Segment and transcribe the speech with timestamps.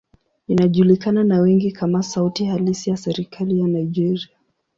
[0.47, 4.29] Inajulikana na wengi kama sauti halisi ya serikali ya Nigeria.